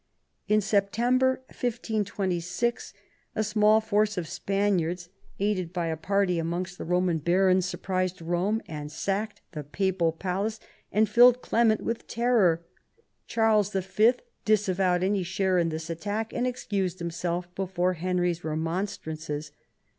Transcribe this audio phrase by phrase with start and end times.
[0.47, 2.91] In September 1526
[3.35, 8.89] a small force of Spaniards, aided by a party amongst the Eoman barons, surprised Eome,
[8.89, 10.59] sacked the papal palace,
[10.91, 12.65] and filled Clement with terror.
[13.27, 14.13] Charles V.
[14.43, 19.51] disavowed any share in this attack, and excused himself before Henry's remonstrances.